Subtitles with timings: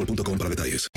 [0.00, 0.88] boostmobile.com para detalles.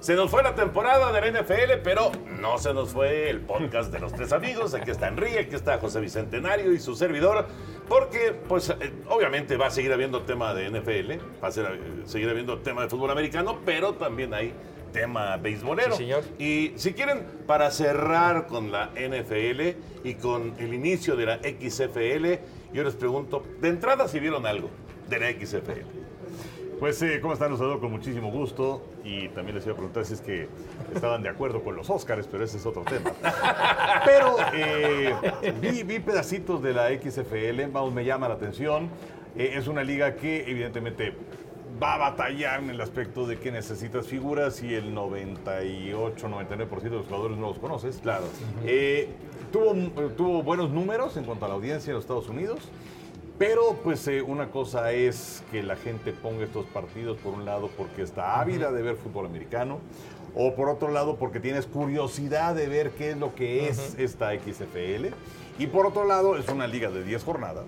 [0.00, 3.98] Se nos fue la temporada del NFL, pero no se nos fue el podcast de
[3.98, 4.72] los tres amigos.
[4.72, 7.48] Aquí está Enrique, aquí está José Bicentenario y su servidor,
[7.88, 12.02] porque pues eh, obviamente va a seguir habiendo tema de NFL, va a ser, eh,
[12.04, 14.54] seguir habiendo tema de fútbol americano, pero también hay
[14.92, 15.96] tema beisbolero.
[15.96, 16.22] Sí, señor.
[16.38, 22.38] Y si quieren, para cerrar con la NFL y con el inicio de la XFL,
[22.76, 24.68] yo les pregunto, de entrada si vieron algo
[25.08, 25.80] de la XFL.
[26.78, 27.48] Pues sí, ¿cómo están?
[27.48, 30.46] Los saludo con muchísimo gusto y también les iba a preguntar si es que
[30.94, 33.12] estaban de acuerdo con los Oscars, pero ese es otro tema.
[34.04, 35.14] Pero eh,
[35.58, 38.90] vi, vi pedacitos de la XFL, vamos, me llama la atención.
[39.38, 41.14] Eh, es una liga que evidentemente
[41.82, 46.90] va a batallar en el aspecto de que necesitas figuras y el 98, 99% de
[46.90, 47.98] los jugadores no los conoces.
[47.98, 48.24] Claro.
[48.64, 49.08] Eh,
[49.52, 49.74] tuvo,
[50.12, 52.60] tuvo buenos números en cuanto a la audiencia en los Estados Unidos.
[53.38, 57.68] Pero pues eh, una cosa es que la gente ponga estos partidos por un lado
[57.76, 59.78] porque está ávida de ver fútbol americano
[60.34, 64.32] o por otro lado porque tienes curiosidad de ver qué es lo que es esta
[64.32, 65.08] XFL
[65.58, 67.66] y por otro lado es una liga de 10 jornadas.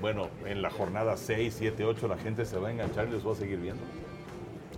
[0.00, 3.26] Bueno, en la jornada 6, 7, 8 la gente se va a enganchar y los
[3.26, 3.82] va a seguir viendo.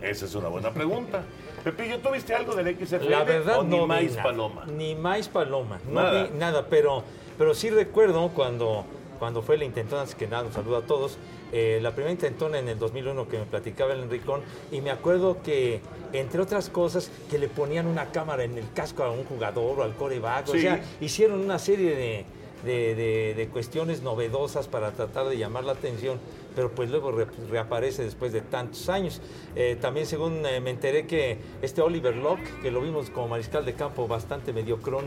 [0.00, 1.22] Esa es una buena pregunta.
[1.64, 3.10] Pepillo, ¿tú viste algo del XFL?
[3.10, 4.64] La verdad o no ni vi más paloma?
[4.66, 5.80] Ni más paloma.
[5.88, 6.24] No Nada.
[6.24, 7.02] vi nada, pero,
[7.36, 8.84] pero sí recuerdo cuando,
[9.18, 11.18] cuando fue la intentona, antes que nada, un saludo a todos,
[11.52, 15.42] eh, la primera intentona en el 2001 que me platicaba el Enricón, y me acuerdo
[15.42, 15.80] que,
[16.12, 19.82] entre otras cosas, que le ponían una cámara en el casco a un jugador o
[19.82, 22.24] al coreback, o sea, hicieron una serie de,
[22.64, 26.18] de- de- de cuestiones novedosas para tratar de llamar la atención,
[26.56, 29.20] pero pues luego re- reaparece después de tantos años.
[29.56, 33.64] Eh, también según eh, me enteré que este Oliver Locke, que lo vimos como mariscal
[33.64, 35.04] de campo bastante mediocrón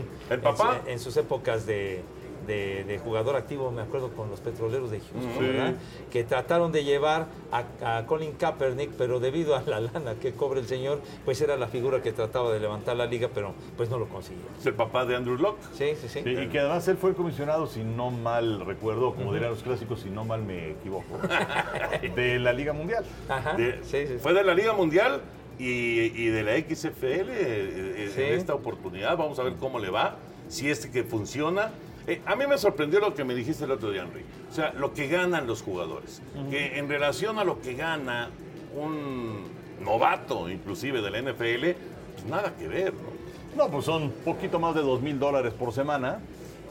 [0.86, 2.02] en sus épocas de,
[2.46, 5.44] de- de jugador activo, me acuerdo con los petroleros de Houston, Sí.
[5.46, 5.74] ¿verdad?
[6.10, 10.60] que trataron de llevar a, a Colin Kaepernick, pero debido a la lana que cobra
[10.60, 13.98] el señor, pues era la figura que trataba de levantar la liga, pero pues no
[13.98, 14.44] lo consiguió.
[14.58, 15.62] Es el papá de Andrew Locke.
[15.72, 16.20] Sí, sí, sí.
[16.22, 19.62] Sí, y que además él fue el comisionado, si no mal recuerdo, como dirían los
[19.62, 21.18] clásicos, si no mal me equivoco,
[22.16, 23.04] de la Liga Mundial.
[23.28, 23.54] Ajá.
[23.54, 24.16] De- sí, sí.
[24.20, 25.20] Fue de la Liga Mundial
[25.58, 29.16] y, y de la XFL eh, eh, en esta oportunidad.
[29.16, 30.16] Vamos a ver cómo le va,
[30.48, 31.70] si es que funciona.
[32.06, 34.24] Eh, a mí me sorprendió lo que me dijiste el otro día, Henry.
[34.50, 36.22] O sea, lo que ganan los jugadores.
[36.50, 38.30] Que en relación a lo que gana
[38.74, 39.44] un
[39.80, 41.78] novato, inclusive de la NFL,
[42.14, 43.12] pues nada que ver, ¿no?
[43.56, 46.20] No, pues son poquito más de dos mil dólares por semana.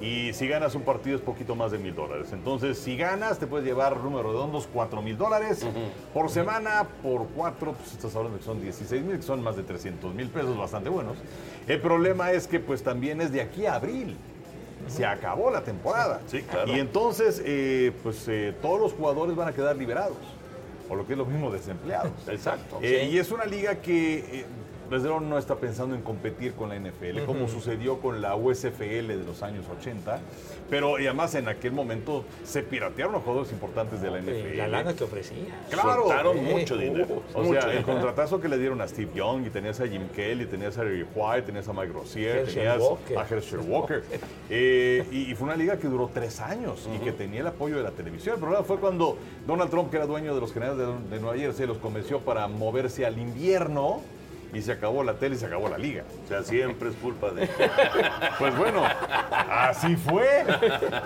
[0.01, 2.29] Y si ganas un partido es poquito más de mil dólares.
[2.33, 5.63] Entonces, si ganas, te puedes llevar número redondos, cuatro mil dólares
[6.11, 6.87] por semana.
[7.03, 10.27] Por cuatro, pues estás hablando que son 16 mil, que son más de 300 mil
[10.29, 11.17] pesos, bastante buenos.
[11.67, 14.17] El problema es que, pues también es de aquí a abril.
[14.87, 16.21] Se acabó la temporada.
[16.27, 16.71] Sí, claro.
[16.73, 20.17] Y entonces, eh, pues eh, todos los jugadores van a quedar liberados.
[20.89, 22.11] O lo que es lo mismo, desempleados.
[22.27, 22.79] Exacto.
[22.81, 24.45] Eh, Y es una liga que
[24.97, 29.07] desde luego no está pensando en competir con la NFL, como sucedió con la USFL
[29.07, 30.19] de los años 80.
[30.69, 34.57] Pero y además en aquel momento se piratearon los jugadores importantes de la NFL.
[34.57, 35.37] La lana que ofrecía.
[35.69, 36.03] Claro.
[36.03, 37.23] Soltaron Eh, mucho dinero.
[37.33, 40.07] O mucho sea, el contratazo que le dieron a Steve Young, y tenías a Jim
[40.15, 43.17] Kelly, tenías a Eric White, tenías a Mike Rozier, Herschel tenías Walker.
[43.17, 44.03] a Herschel Walker.
[44.53, 47.77] Eh, y, y fue una liga que duró tres años y que tenía el apoyo
[47.77, 48.35] de la televisión.
[48.35, 49.17] El problema fue cuando
[49.47, 52.47] Donald Trump, que era dueño de los generales de, de Nueva Jersey, los convenció para
[52.49, 54.01] moverse al invierno
[54.53, 56.03] y se acabó la tele y se acabó la liga.
[56.25, 57.47] O sea, siempre es culpa de.
[58.39, 58.83] Pues bueno,
[59.49, 60.27] así fue.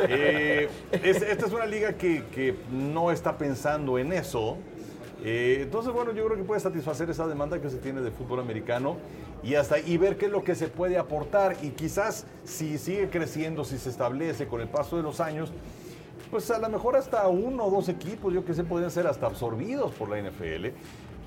[0.07, 4.57] Eh, es- esta es una liga que, que no está pensando en eso.
[5.24, 8.39] Eh, entonces, bueno, yo creo que puede satisfacer esa demanda que se tiene de fútbol
[8.39, 8.97] americano
[9.44, 11.56] y hasta y ver qué es lo que se puede aportar.
[11.62, 15.51] Y quizás si sigue creciendo, si se establece con el paso de los años,
[16.31, 19.25] pues a lo mejor hasta uno o dos equipos, yo que sé, podrían ser hasta
[19.27, 20.68] absorbidos por la NFL,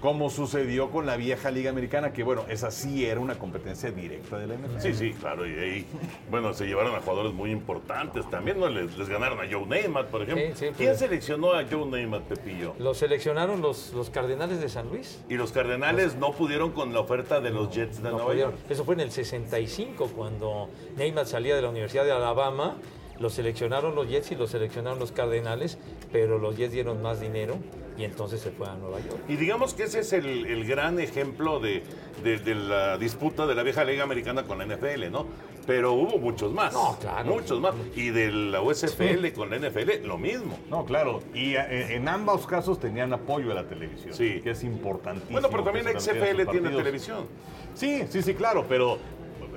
[0.00, 4.39] como sucedió con la vieja Liga Americana, que bueno, esa sí era una competencia directa
[4.39, 4.81] de la NFL.
[4.81, 5.47] Sí, sí, claro.
[5.47, 5.87] Y ahí,
[6.31, 8.69] bueno, se llevaron a jugadores muy importantes también, ¿no?
[8.69, 10.45] Les, les ganaron a Joe Namath, por ejemplo.
[10.49, 10.99] Sí, sí, ¿Quién pues.
[11.00, 12.75] seleccionó a Joe Namath, Pepillo?
[12.79, 15.21] Lo seleccionaron los, los Cardenales de San Luis.
[15.29, 18.53] Y los Cardenales no pudieron con la oferta de los Jets de No Nueva pudieron.
[18.53, 18.65] York.
[18.71, 22.77] Eso fue en el 65, cuando Neymar salía de la Universidad de Alabama.
[23.19, 25.77] Lo seleccionaron los Jets y lo seleccionaron los Cardenales,
[26.12, 27.56] pero los Jets dieron más dinero
[27.99, 29.19] y entonces se fue a Nueva York.
[29.29, 31.83] Y digamos que ese es el, el gran ejemplo de,
[32.23, 35.27] de- de la disputa de la vieja Liga Americana con la NFL, ¿no?
[35.67, 36.73] Pero hubo muchos más.
[36.73, 37.29] No, claro.
[37.29, 37.75] Muchos más.
[37.95, 40.59] Y de la USFL con la NFL, lo mismo.
[40.71, 41.21] No, claro.
[41.35, 44.15] Y eh, en ambos casos tenían apoyo de la televisión.
[44.15, 44.41] Sí.
[44.43, 45.33] Que es importantísimo.
[45.33, 47.27] Bueno, pero también la XFL tiene televisión.
[47.75, 48.97] Sí, sí, sí, claro, pero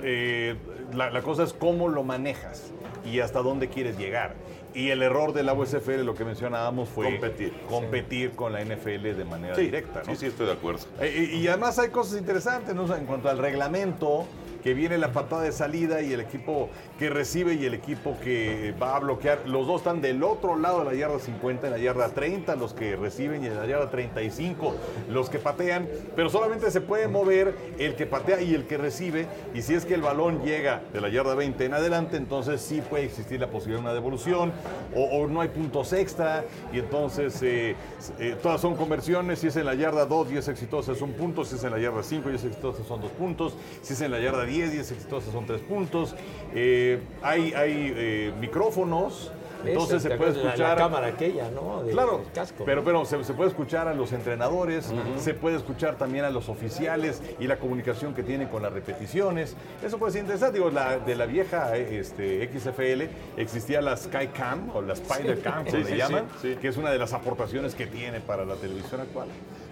[0.02, 0.54] eh,
[0.92, 2.72] la, la cosa es cómo lo manejas
[3.10, 4.34] y hasta dónde quieres llegar.
[4.74, 7.52] Y el error de la USFL, lo que mencionábamos, fue Competir.
[7.68, 10.00] competir con la NFL de manera Sí, directa.
[10.06, 10.12] ¿no?
[10.12, 10.80] sí, sí, estoy de acuerdo.
[11.00, 12.94] Eh, Y, y además hay cosas interesantes, ¿no?
[12.96, 14.24] En cuanto al reglamento,
[14.62, 18.74] que viene la patada de salida y el equipo que recibe y el equipo que
[18.80, 19.40] va a bloquear.
[19.46, 22.72] Los dos están del otro lado de la yarda 50, en la yarda 30, los
[22.72, 24.74] que reciben y en la yarda 35,
[25.10, 25.88] los que patean.
[26.14, 29.26] Pero solamente se puede mover el que patea y el que recibe.
[29.54, 32.80] Y si es que el balón llega de la yarda 20 en adelante, entonces sí
[32.88, 34.52] puede existir la posibilidad de una devolución
[34.94, 36.44] o, no hay puntos extra.
[36.72, 37.74] Y entonces eh,
[38.18, 39.40] eh, todas son conversiones.
[39.40, 41.44] Si es en la yarda 2 y es exitosa, es un punto.
[41.44, 43.54] Si es en la yarda 5 y es exitosa, son dos puntos.
[43.82, 46.14] Si es en la yarda 10 y es exitosa, son tres puntos.
[46.54, 49.32] Eh, hay hay eh, micrófonos.
[49.64, 50.44] Entonces Esa, se ¿te puede acuerdas?
[50.44, 50.68] La- escuchar.
[50.70, 51.84] La, cámara aquella, ¿no?
[51.84, 52.64] De- Claro, casco.
[52.64, 56.48] pero, pero se, se puede escuchar a los entrenadores, se puede escuchar también a los
[56.48, 59.54] oficiales y la comunicación que tienen con las repeticiones.
[59.80, 60.58] Eso puede ser interesante.
[60.58, 63.02] Digo, la, de la vieja eh, este, XFL
[63.36, 66.58] existía la Skycam o la Spider Cam, como Sí, le sí, llaman, sí, sí.
[66.60, 69.28] que es una de las aportaciones que tiene para la televisión actual.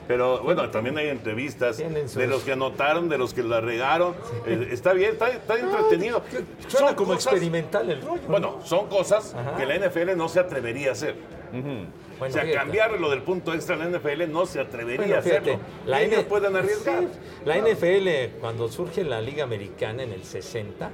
[0.09, 4.15] Pero bueno, también hay entrevistas de los que anotaron, de los que la regaron.
[4.47, 6.23] Eh, está bien, está, está entretenido.
[6.69, 8.23] Suena Son como cosas- experimental el rollo.
[8.27, 9.57] Bueno, son cosas Ajá.
[9.57, 11.15] que la NFL no se atrevería a hacer.
[11.53, 11.87] Bueno,
[12.19, 12.53] o sea, fíjate.
[12.53, 15.59] cambiar lo del punto extra en la NFL no se atrevería Bueno, a hacerlo.
[15.87, 17.03] la Ellos N- pueden arriesgar.
[17.03, 17.09] Sí,
[17.45, 20.91] La NFL, cuando surge la Liga Americana en el 60,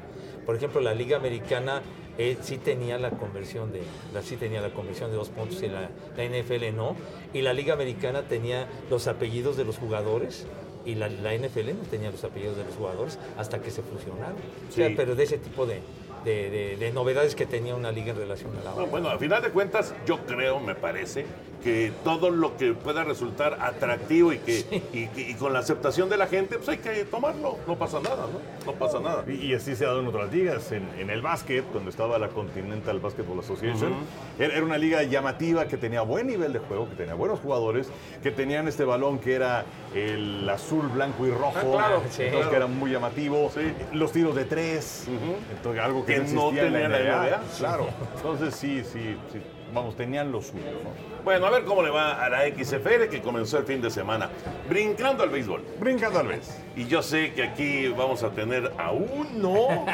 [0.47, 1.82] por ejemplo, la Liga Americana
[2.18, 3.82] eh, sí tenía la conversión de
[4.14, 6.96] la, sí tenía la conversión de dos puntos y la, la NFL no.
[7.32, 10.46] Y la Liga Americana tenía los apellidos de los jugadores
[10.84, 14.36] y la, la NFL no tenía los apellidos de los jugadores hasta que se fusionaron.
[14.69, 15.81] O sea, pero de ese tipo de,
[16.24, 18.84] de- de- de novedades que tenía una liga en relación a la No, otra.
[18.86, 21.26] bueno, a final de cuentas, yo creo, me parece,
[21.63, 26.27] que todo lo que pueda resultar atractivo y que y, con la aceptación de la
[26.27, 27.58] gente, pues hay que tomarlo.
[27.67, 28.41] No pasa nada, ¿no?
[28.65, 29.25] No pasa nada.
[29.27, 30.72] Y, y así se ha dado en otras ligas.
[30.72, 33.94] En, en el básquet, donde estaba la Continental Basketball Association,
[34.39, 37.89] era, era una liga llamativa que tenía buen nivel de juego, que tenía buenos jugadores,
[38.22, 41.79] que tenían este balón que era el azul, blanco y rojo.
[41.79, 42.51] Ah, claro, entonces, sí.
[42.51, 43.51] que era muy llamativo.
[43.53, 43.72] Sí.
[43.93, 45.06] Los tiros de tres,
[45.55, 47.39] entonces, algo que, Que no, no existía en tenía la NBA.
[47.39, 47.41] NBA.
[47.58, 47.89] Claro.
[48.17, 49.41] Entonces sí, sí, sí.
[49.73, 51.25] Vamos, tenían lo suyo, ¿no?
[51.25, 54.31] Bueno, a ver cómo le va a la XFL que comenzó el fin de semana.
[54.69, 55.63] Brincando al béisbol.
[55.81, 56.56] Brincando al vez.
[56.77, 59.85] Y yo sé que aquí vamos a tener a uno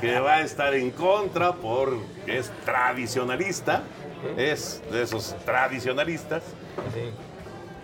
[0.00, 3.84] que va a estar en contra porque es tradicionalista.
[4.36, 6.42] Es de esos tradicionalistas.
[6.92, 7.10] Sí.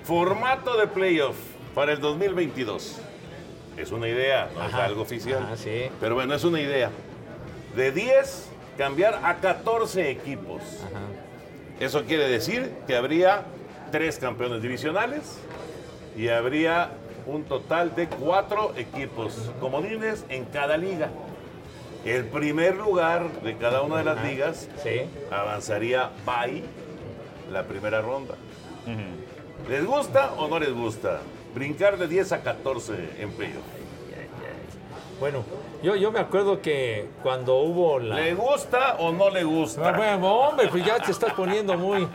[0.02, 1.36] Formato de playoff
[1.74, 3.00] para el 2022.
[3.76, 5.42] Es una idea, no es algo oficial.
[5.44, 5.88] Ajá, sí.
[6.00, 6.90] Pero bueno, es una idea.
[7.76, 10.62] De 10, cambiar a 14 equipos.
[10.84, 11.27] Ajá.
[11.80, 13.44] Eso quiere decir que habría
[13.92, 15.38] tres campeones divisionales
[16.16, 16.90] y habría
[17.26, 21.10] un total de cuatro equipos comodines en cada liga.
[22.04, 24.68] el primer lugar de cada una de las ligas
[25.30, 26.62] avanzaría by
[27.52, 28.34] la primera ronda.
[29.68, 31.20] ¿Les gusta o no les gusta?
[31.54, 33.64] Brincar de 10 a 14 en playoff.
[35.20, 35.44] Bueno,
[35.82, 38.16] yo, yo me acuerdo que cuando hubo la...
[38.16, 39.88] ¿Le gusta o no le gusta?
[39.88, 42.08] Ah, bueno, hombre, pues ya te estás poniendo muy,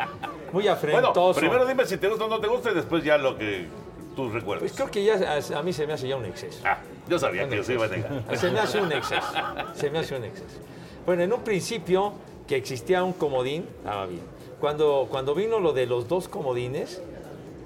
[0.51, 1.13] muy afrentoso.
[1.13, 3.67] Bueno, primero dime si te gusta o no te gusta y después ya lo que
[4.15, 4.61] tú recuerdas.
[4.61, 6.61] Pues creo que ya a, a mí se me hace ya un exceso.
[6.65, 6.77] Ah,
[7.07, 8.23] yo sabía Un que se iba a negar.
[8.37, 9.27] Se me hace un exceso.
[9.73, 10.59] Se me hace un exceso.
[11.05, 12.13] Bueno, en un principio
[12.47, 14.21] que existía un comodín, estaba bien.
[14.59, 17.01] Cuando, cuando vino lo de los dos comodines,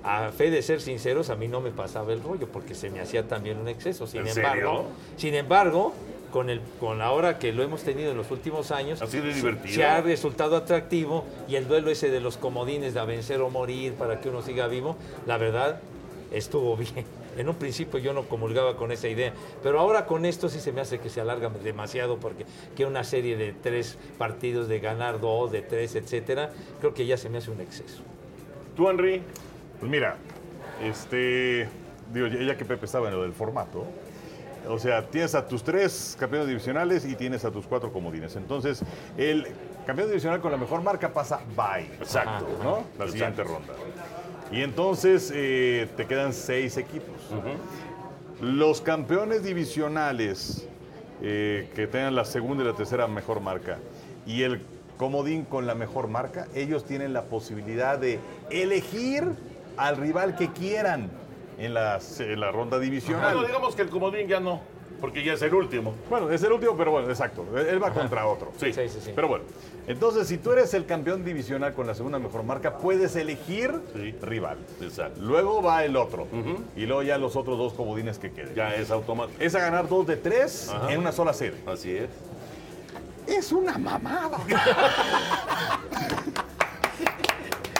[0.04, 3.00] a fe de ser sinceros, a mí no me pasaba el rollo porque se me
[3.00, 4.08] hacía también un exceso.
[4.08, 4.84] Sin ¿En embargo, serio?
[5.18, 5.94] sin embargo,
[6.32, 9.24] con el con la hora que lo hemos tenido en los últimos años, Ha sido
[9.26, 9.76] se- divertido.
[9.76, 13.50] se ha resultado atractivo y el duelo ese de los comodines de a vencer o
[13.50, 15.80] morir para que uno siga vivo, la verdad
[16.32, 17.06] estuvo bien.
[17.38, 20.72] En un principio yo no comulgaba con esa idea, pero ahora con esto sí se
[20.72, 25.20] me hace que se alarga demasiado porque que una serie de tres partidos de ganar
[25.22, 28.02] dos, de tres, etcétera, creo que ya se me hace un exceso.
[28.76, 29.22] ¿Tú, Henry?
[29.80, 30.16] Pues mira,
[30.84, 31.68] este,
[32.14, 33.86] digo, ya que Pepe estaba en lo del formato,
[34.68, 38.36] o sea, tienes a tus tres campeones divisionales y tienes a tus cuatro comodines.
[38.36, 38.82] Entonces,
[39.18, 39.48] el
[39.86, 41.86] campeón divisional con la mejor marca pasa bye.
[42.00, 42.48] Exacto.
[42.64, 42.84] ¿no?
[42.98, 43.74] La siguiente ronda.
[44.52, 47.16] Y entonces eh, te quedan seis equipos.
[48.42, 50.68] Los campeones divisionales
[51.22, 53.80] eh, que tengan la segunda y la tercera mejor marca
[54.26, 54.62] y el
[54.98, 58.20] comodín con la mejor marca, ellos tienen la posibilidad de
[58.50, 59.24] elegir
[59.78, 61.10] al rival que quieran
[61.58, 63.34] en la, en la ronda divisional.
[63.34, 64.62] Bueno, digamos que el comodín ya no,
[65.02, 65.94] porque ya es el último.
[66.10, 67.46] Bueno, es el último, pero bueno, exacto.
[67.58, 68.52] Él va contra otro.
[68.58, 68.74] Sí.
[68.74, 69.12] Sí, sí, sí.
[69.16, 69.46] Pero bueno,
[69.88, 74.16] entonces si tú eres el campeón divisional con la segunda mejor marca, puedes elegir Sí.
[74.22, 74.58] rival.
[74.82, 75.20] Exacto.
[75.22, 76.28] Luego va el otro.
[76.76, 78.56] Y luego ya los otros dos comodines que queden.
[78.56, 79.42] Ya es automático.
[79.42, 80.92] Es a ganar dos de tres Ajá.
[80.92, 81.60] en una sola serie.
[81.68, 82.10] Así es.
[83.28, 84.38] Es una mamada.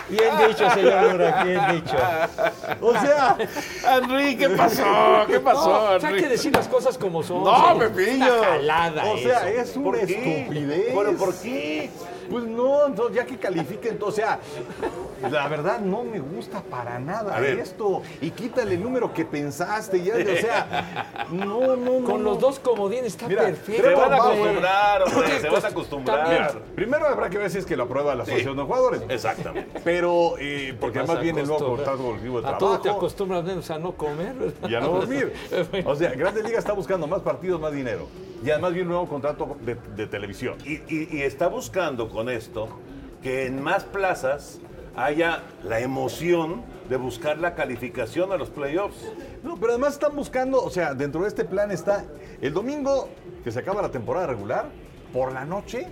[0.08, 1.96] Bien dicho, señor Lura, bien dicho.
[2.80, 3.36] O sea,
[3.86, 4.84] Henry, ¿qué pasó?
[5.26, 7.44] ¿Qué pasó, No, o sea, hay que decir las cosas como son.
[7.44, 7.78] No.
[7.78, 8.38] Pepillo.
[8.38, 9.60] Una jalada o sea, eso.
[9.70, 10.94] es una estupidez.
[10.94, 11.90] ¿Pero por qué?
[12.30, 16.98] Pues no, entonces ya que califiquen, entonces, o sea, la verdad no me gusta para
[16.98, 17.58] nada A ver.
[17.58, 18.02] esto.
[18.20, 22.06] Y quítale el número que pensaste, ya, o sea, no, no, no.
[22.06, 22.30] Con no.
[22.30, 23.82] los dos comodines está Mira, perfecto.
[23.88, 26.18] Se van a acostumbrar, hombre, Porque, se van pues, a acostumbrar.
[26.52, 29.02] también- Primero habrá que ver si es que lo aprueba la Asociación de Jugadores.
[29.08, 29.80] Exactamente.
[29.84, 31.86] Pero, eh, porque además a viene el nuevo acostumbrar.
[31.96, 32.98] contrato colectivo de A todo te trabajo.
[33.06, 34.68] acostumbras menos a no comer, ¿verdad?
[34.68, 35.32] Y a no dormir.
[35.86, 38.06] O sea, Grandes Ligas está buscando más partidos, más dinero.
[38.44, 40.54] Y además viene un nuevo contrato de, de televisión.
[40.64, 42.68] Y, y- y está buscando con esto
[43.22, 44.58] que en más plazas
[44.96, 48.96] haya la emoción de buscar la calificación a los playoffs.
[49.44, 52.04] No, pero además están buscando, o sea, dentro de este plan está
[52.40, 53.08] el domingo
[53.44, 54.66] que se acaba la temporada regular,
[55.12, 55.86] por la noche,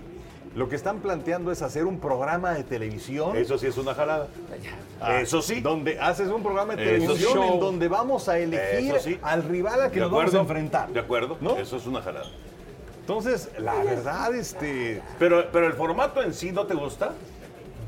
[0.53, 3.37] lo que están planteando es hacer un programa de televisión.
[3.37, 4.27] Eso sí es una jalada.
[4.99, 5.61] Ah, Eso sí.
[5.61, 9.17] Donde haces un programa de Eso televisión en donde vamos a elegir sí.
[9.21, 10.89] al rival a que ¿De nos vamos a enfrentar.
[10.89, 11.37] De acuerdo.
[11.39, 11.55] ¿No?
[11.55, 12.27] Eso es una jalada.
[13.07, 15.01] Entonces, la verdad, este.
[15.17, 17.13] Pero, pero el formato en sí no te gusta.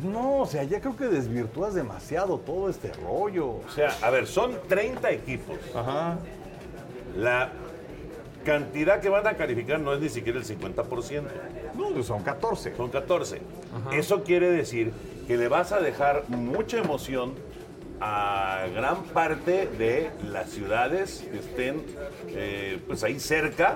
[0.01, 3.47] No, o sea, ya creo que desvirtúas demasiado todo este rollo.
[3.47, 5.57] O sea, a ver, son 30 equipos.
[5.75, 6.19] Ajá.
[7.17, 7.49] La
[8.45, 11.23] cantidad que van a calificar no es ni siquiera el 50%.
[11.75, 12.77] No, pues son 14.
[12.77, 13.41] Son 14.
[13.91, 14.93] Eso quiere decir
[15.27, 17.33] que le vas a dejar mucha emoción
[17.99, 21.83] a gran parte de las ciudades que estén
[22.29, 23.75] eh, pues ahí cerca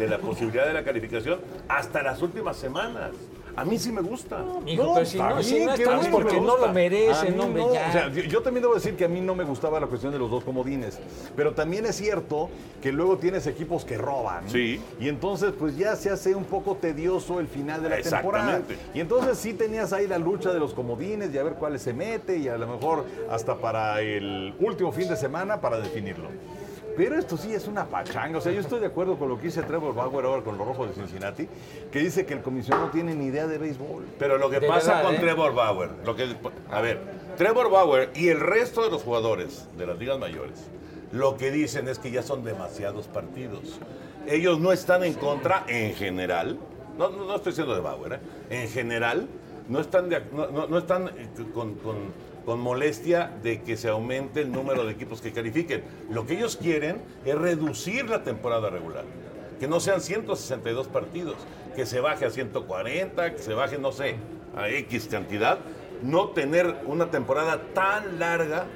[0.00, 3.10] de la posibilidad de la calificación hasta las últimas semanas.
[3.56, 4.44] A mí sí me gusta.
[4.64, 7.26] Hijo, pero si está no, si no qué estamos bueno, porque me no lo merece,
[7.26, 7.74] A mí no, hombre, no.
[7.74, 7.88] ya.
[7.88, 10.12] O sea, yo, yo también debo decir que a mí no me gustaba la cuestión
[10.12, 10.98] de los dos comodines.
[11.36, 12.48] Pero también es cierto
[12.80, 14.48] que luego tienes equipos que roban.
[14.48, 14.80] Sí.
[15.00, 18.58] Y entonces, pues ya se hace un poco tedioso el final de la temporada.
[18.58, 18.78] Exactamente.
[18.94, 21.92] Y entonces sí tenías ahí la lucha de los comodines y a ver cuáles se
[21.92, 26.28] mete y a lo mejor hasta para el último fin de semana para definirlo.
[26.96, 28.38] Pero esto sí es una pachanga.
[28.38, 30.66] O sea, yo estoy de acuerdo con lo que dice Trevor Bauer ahora con los
[30.66, 31.48] rojos de Cincinnati,
[31.90, 34.04] que dice que el comisionado no tiene ni idea de béisbol.
[34.18, 35.18] Pero lo que De pasa verdad, con ¿eh?
[35.20, 36.36] Trevor Bauer, lo que,
[36.70, 37.00] a ver,
[37.36, 40.58] Trevor Bauer y el resto de los jugadores de las ligas mayores,
[41.12, 43.78] lo que dicen es que ya son demasiados partidos.
[44.26, 46.58] Ellos no están en contra, en general,
[46.98, 48.18] no, no, no estoy diciendo de Bauer, ¿eh?
[48.62, 49.26] en general,
[49.68, 53.88] no están, de no, no- no están eh, con, con- con molestia de que se
[53.88, 55.82] aumente el número de equipos que califiquen.
[56.10, 59.04] Lo que ellos quieren es reducir la temporada regular
[59.60, 61.36] que no sean 162 partidos,
[61.76, 64.16] que se baje a 140, que se baje, no sé,
[64.56, 65.58] a X cantidad,
[66.02, 68.66] no tener una temporada tan larga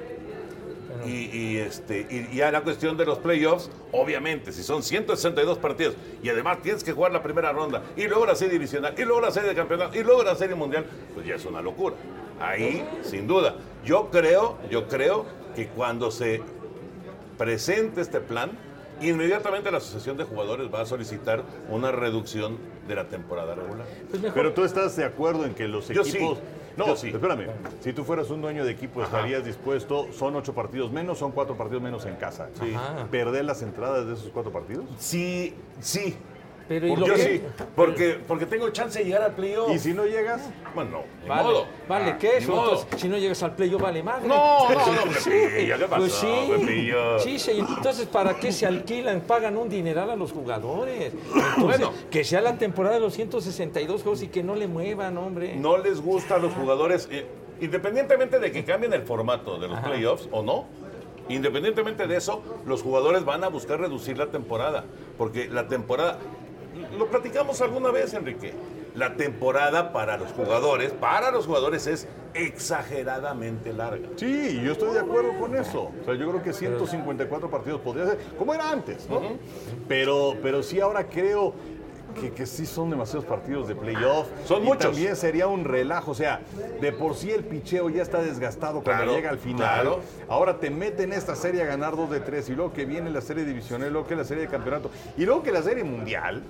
[1.05, 5.95] Y, y, este, y ya la cuestión de los playoffs, obviamente, si son 162 partidos
[6.23, 9.21] y además tienes que jugar la primera ronda y luego la serie divisional y luego
[9.21, 11.95] la serie de campeonato y luego la serie mundial, pues ya es una locura.
[12.39, 13.55] Ahí, sin duda.
[13.83, 15.25] Yo creo, yo creo
[15.55, 16.41] que cuando se
[17.37, 18.51] presente este plan,
[19.01, 23.85] inmediatamente la Asociación de Jugadores va a solicitar una reducción de la temporada regular.
[24.33, 26.37] Pero tú estás de acuerdo en que los Yo equipos.
[26.37, 26.43] sí,
[26.77, 27.09] No, yo sí.
[27.09, 27.47] espérame.
[27.81, 30.07] Si tú fueras un dueño de equipo, estarías dispuesto.
[30.11, 32.49] Son ocho partidos menos, son cuatro partidos menos en casa.
[32.59, 32.73] Sí.
[33.11, 34.85] ¿Perder las entradas de esos cuatro partidos?
[34.97, 36.17] Sí, sí.
[36.67, 37.41] Pero ¿y Porque lo yo que- sí,
[37.75, 39.71] porque, porque tengo chance de llegar al playoff.
[39.71, 40.41] ¿Y si no llegas?
[40.73, 41.65] Bueno, ni Vale, modo.
[41.87, 42.37] vale, Ah, ¿qué.
[42.39, 44.27] Entonces, si no llegas al playo, vale madre.
[44.27, 46.89] No, no, no, Sí, Pepillo, ¿qué pasó, Pues sí.
[47.19, 49.21] Sí, sí, entonces, ¿para qué se alquilan?
[49.21, 51.13] Pagan un dineral a los jugadores.
[51.13, 51.91] Entonces, Bueno.
[52.09, 55.55] que sea la temporada de los 162 juegos y que no le muevan, hombre.
[55.57, 57.27] no les gusta a los jugadores, eh,
[57.61, 59.89] independientemente de que cambien el formato de los Ajá.
[59.89, 60.65] playoffs o no,
[61.29, 64.83] independientemente de eso, los jugadores van a buscar reducir la temporada,
[65.17, 66.17] porque la temporada,
[66.97, 68.53] lo platicamos alguna vez, Enrique,
[68.95, 74.09] la temporada para los jugadores, para los jugadores es exageradamente larga.
[74.15, 75.91] Sí, yo estoy de acuerdo con eso.
[76.01, 79.21] O sea, yo creo que 154 partidos podría ser, como era antes, ¿no?
[79.87, 81.53] pero, pero sí ahora creo
[82.19, 84.27] que, que sí son demasiados partidos de playoff.
[84.45, 84.91] Son Y muchos.
[84.91, 86.11] También sería un relajo.
[86.11, 86.41] O sea,
[86.81, 89.57] de por sí el picheo ya está desgastado cuando Claro, llega al final.
[89.81, 89.99] claro.
[90.29, 93.21] Ahora te meten esta serie a ganar dos de tres y luego que viene la
[93.21, 96.41] serie divisional, luego que la serie de campeonato y luego que la serie mundial.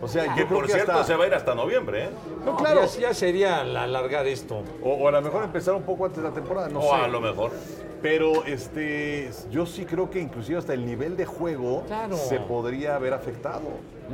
[0.00, 2.08] O sea, Que por que cierto hasta- se va a ir hasta noviembre, ¿eh?
[2.44, 2.82] No, claro.
[2.86, 4.62] Ya, ya sería la- alargar esto.
[4.82, 7.02] O, o a lo mejor empezar un poco antes de la temporada, no o sé.
[7.02, 7.50] a lo mejor.
[8.02, 12.16] Pero este, yo sí creo que inclusive hasta el nivel de juego Claro.
[12.16, 13.62] se podría haber afectado.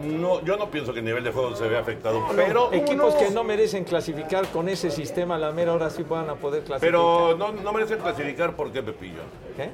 [0.03, 3.31] No, yo no pienso que el nivel de juego se vea afectado, pero, Equipos que
[3.31, 6.81] no merecen clasificar con ese sistema la mera hora sí van a poder clasificar.
[6.99, 9.21] pero no, no merecen clasificar porque Pepillo.
[9.57, 9.71] ¿Qué?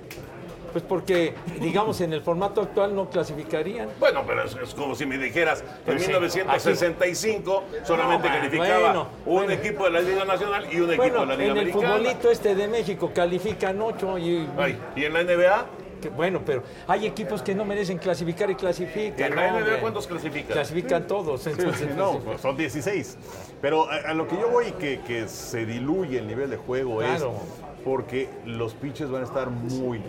[0.72, 3.88] Pues porque, digamos, en el formato actual no clasificarían.
[3.98, 8.78] Bueno, pero es, es como si me dijeras, en Pues sí, 1965 solamente No, calificaba
[8.80, 9.52] bueno, un bueno.
[9.52, 11.88] equipo de la Liga Nacional y un equipo de la Liga en el Americana.
[11.96, 14.48] futbolito este de México califican ocho y...
[14.58, 15.66] Ay, ¿Y en la NBA?
[16.00, 19.32] que- bueno, pero hay equipos que no merecen clasificar y clasifican.
[19.32, 19.80] ¿En la ¿no, NBA hombre?
[19.80, 20.52] cuántos clasifican?
[20.52, 21.42] Clasifican todos.
[21.42, 23.18] Sí, Entonces, sí, no, pues son 16.
[23.60, 26.99] Pero a, a lo que yo voy, que, que se diluye el nivel de juego
[27.00, 27.32] Claro.
[27.34, 30.00] es porque los pitches van a estar muy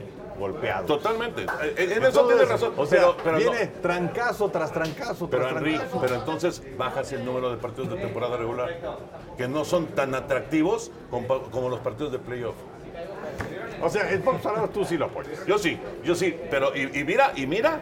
[0.41, 0.88] golpeados.
[0.88, 1.45] Totalmente.
[1.77, 2.73] En, en eso tienes razón.
[2.75, 6.01] O sea, pero, pero no- viene trancazo tras trancazo Pero tras Enrique, trancazo.
[6.01, 8.77] pero entonces bajas el número de partidos de temporada regular,
[9.38, 12.56] que no son tan atractivos como los partidos de playoff.
[13.82, 15.45] O sea, en pocas palabras tú sí lo apoyas.
[15.47, 17.80] Yo sí, yo sí, pero y, y mira, y mira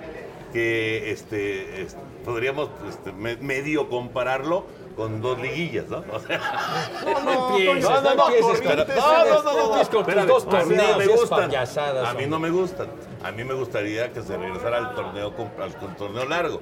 [0.53, 4.65] que este, es- podríamos este, me- medio compararlo
[4.99, 6.03] con dos liguillas, ¿no?
[6.11, 6.39] O sea,
[7.05, 10.03] No, no empieces, No, no, no no, empieces no, no, no, no, no empieces con
[10.03, 11.39] tus espérame, dos a mí no torneos, me gustan.
[11.49, 12.27] payasadas, A mí hombre.
[12.27, 12.87] no me gustan.
[13.23, 16.61] A mí me gustaría que se regresara al torneo con- al con torneo largo.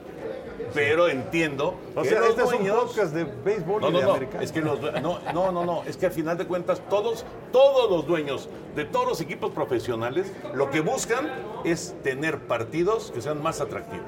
[0.73, 3.93] Pero entiendo O que sea, los este es un dueños- podcast de béisbol no, y
[3.93, 4.43] de no, americano.
[4.43, 7.89] es que los no, no, no, no, es que al final de cuentas todos, todos
[7.89, 11.31] los dueños de todos los equipos profesionales lo que buscan
[11.63, 14.05] es tener partidos que sean más atractivos.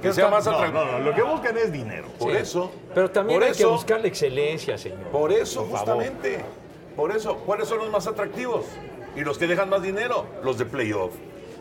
[0.00, 2.06] Que sean más no, no, no, lo que buscan es dinero.
[2.18, 2.38] Por Sí.
[2.38, 2.72] eso.
[2.94, 4.98] Pero también por hay que buscar la excelencia, señor.
[5.12, 6.02] Por eso, Por favor.
[6.04, 6.44] justamente.
[6.96, 8.64] Por eso, ¿cuáles son los más atractivos?
[9.16, 11.12] Y los que dejan más dinero, los de playoff.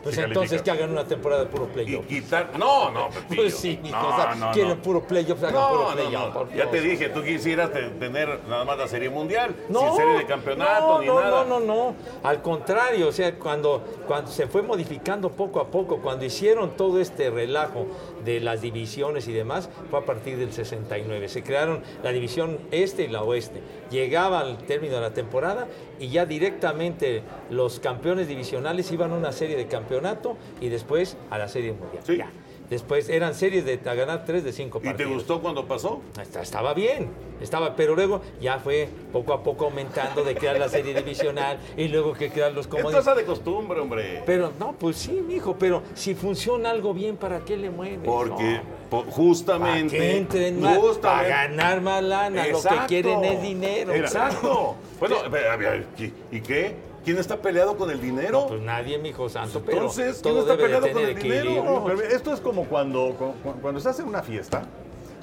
[0.03, 2.05] Pues entonces que hagan una temporada de puro Y playoff.
[2.07, 2.51] quitar.
[2.57, 3.41] No, no, Pepillo.
[3.41, 4.81] Pues sí, no, sea, no, quieren no.
[4.81, 6.55] puro playoff, hagan No, puro playoff.
[6.55, 10.13] Ya te dije, tú quisieras te- tener nada más la serie mundial, No, sin serie
[10.19, 11.45] de campeonato ni nada.
[11.45, 15.97] No, no, no, al contrario, o sea, cuando, cuando se fue modificando poco a poco,
[16.01, 17.85] cuando hicieron todo este relajo
[18.23, 21.27] de las divisiones y demás, fue a partir del 69.
[21.29, 23.61] Se crearon la división este y la oeste.
[23.91, 25.67] Llegaba al término de la temporada
[25.99, 31.37] y ya directamente los campeones divisionales iban a una serie de campeonato y después a
[31.37, 32.03] la serie mundial.
[32.05, 32.17] Sí.
[32.17, 32.29] Ya.
[32.69, 35.13] Después eran series de a ganar tres de cinco ¿Y te partidos.
[35.13, 36.01] gustó cuando pasó?
[36.39, 37.09] Estaba bien,
[37.41, 41.87] estaba, pero luego ya fue poco a poco aumentando de crear la serie divisional y
[41.87, 42.97] luego que crear los Es comodines.
[42.97, 44.21] cosa de costumbre, hombre.
[44.23, 48.01] Pero no, pues sí, mijo, pero si funciona algo bien, ¿para qué le mueves?
[48.05, 48.61] Porque No.
[48.91, 49.97] po- Para justamente.
[49.97, 53.95] que entren más, para justamente- ganar más lana, lo que quieren es dinero.
[53.95, 54.75] Exacto.
[54.99, 56.75] Bueno, a ver, ¿y y qué?
[57.09, 58.45] ¿Quién está peleado con el dinero?
[58.47, 61.23] Pues nadie, mijo santo, pero Entonces, ¿quién todo está debe de peleado con tener el
[61.23, 61.39] dinero?
[61.41, 61.63] equilibrio.
[61.79, 64.61] No, pero esto es como cuando, cu- cu- cuando estás en una fiesta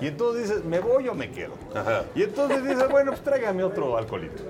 [0.01, 1.53] y entonces dices, ¿me voy o me quedo?
[1.77, 2.03] Ajá.
[2.17, 4.43] Y entonces dices, bueno, pues tráigame otro alcoholito.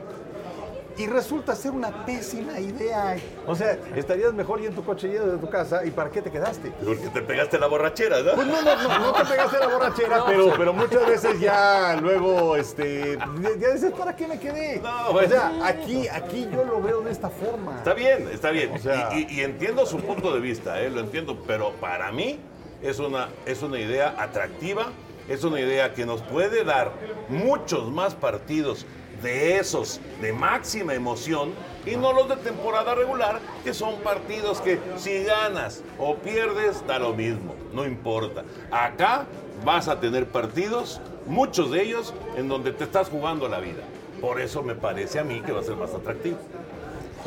[0.99, 3.17] Y resulta ser una pésima idea.
[3.47, 6.23] O sea, estarías mejor y en tu coche yendo de tu casa y ¿para qué
[6.23, 6.73] te quedaste?
[6.85, 8.33] Porque te pegaste la borrachera, ¿no?
[8.35, 12.57] Pues no, no, no, no te pegaste la borrachera, pero, pero muchas veces ya luego,
[12.57, 13.19] este,
[13.61, 14.81] ya dices, ¿para qué me quedé?
[14.81, 17.77] No, o pues- sea, aquí, aquí yo lo veo de esta forma.
[17.79, 18.73] Está bien, está bien.
[18.73, 20.89] O sea- y, y- y entiendo su punto de vista, ¿eh?
[20.91, 22.39] lo entiendo, pero para mí
[22.83, 24.87] es una, es una idea atractiva,
[25.29, 26.93] es una idea que nos puede dar
[27.29, 28.87] muchos más partidos
[29.22, 31.52] de esos de máxima emoción
[31.85, 36.98] y no los de temporada regular, que son partidos que si ganas o pierdes da
[36.98, 38.44] lo mismo, no importa.
[38.70, 39.26] Acá
[39.64, 43.83] vas a tener partidos, muchos de ellos, en donde te estás jugando la vida.
[44.20, 46.38] Por eso me parece a mí que va a ser más atractivo.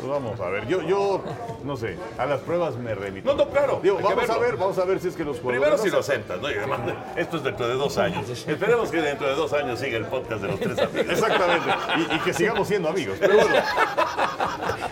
[0.00, 1.22] Pues vamos a ver, yo, yo,
[1.64, 3.30] no sé, a las pruebas me remito.
[3.34, 3.80] No, no, claro.
[3.82, 5.60] Digo, vamos a ver, vamos a ver si es que los jugadores...
[5.60, 6.50] Primero si lo aceptas, ¿no?
[6.50, 6.80] Y además,
[7.16, 8.28] esto es dentro de dos años.
[8.28, 11.06] Esperemos que dentro de dos años siga el podcast de los tres amigos.
[11.12, 13.16] Exactamente, y, y que sigamos siendo amigos.
[13.20, 13.54] Pero bueno,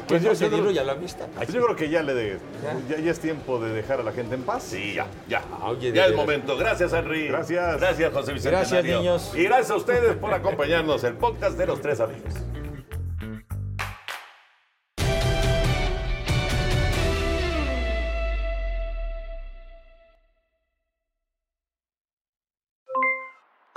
[0.06, 1.26] Pues yo- yo creo- ya la vista.
[1.36, 2.38] pues yo creo que ya le de,
[2.88, 4.62] ya, ya es tiempo de dejar a la gente en paz.
[4.64, 5.42] Sí, ya, ya.
[5.64, 6.56] Oye, de ya es momento.
[6.56, 7.28] Gracias, Henry.
[7.28, 7.80] Gracias.
[7.80, 8.56] Gracias, José Vicente.
[8.56, 9.32] Gracias, niños.
[9.34, 12.34] Y gracias a ustedes por acompañarnos el podcast de los tres amigos.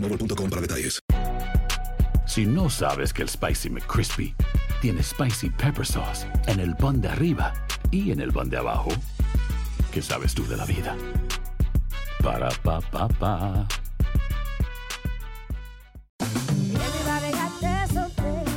[0.00, 1.00] para detalles.
[2.26, 4.34] Si no sabes que el Spicy McCrispy
[4.80, 7.52] tiene Spicy Pepper Sauce en el pan de arriba
[7.90, 8.90] y en el pan de abajo,
[9.92, 10.96] ¿qué sabes tú de la vida?
[12.22, 13.66] Para, pa, pa.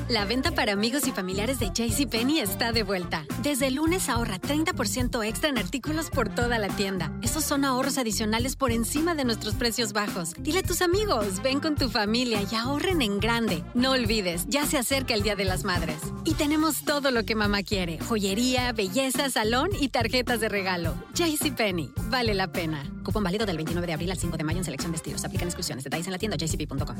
[0.10, 3.26] La venta para amigos y familiares de JCPenney está de vuelta.
[3.42, 7.12] Desde lunes ahorra 30% extra en artículos por toda la tienda.
[7.34, 10.36] Esos son ahorros adicionales por encima de nuestros precios bajos.
[10.38, 13.64] Dile a tus amigos, ven con tu familia y ahorren en grande.
[13.74, 15.98] No olvides, ya se acerca el Día de las Madres.
[16.26, 20.94] Y tenemos todo lo que mamá quiere: joyería, belleza, salón y tarjetas de regalo.
[21.16, 22.88] JCPenney, vale la pena.
[23.04, 25.26] Cupón válido del 29 de abril al 5 de mayo en selección de estilos.
[25.26, 25.84] Aplican exclusiones.
[25.84, 26.96] Detalles en la tienda jcp.com.